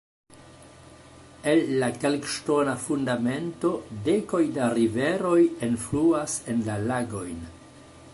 [1.51, 3.73] El la kalkŝtona fundamento
[4.09, 5.37] dekoj da riveroj
[5.69, 7.37] enfluas en la lagojn.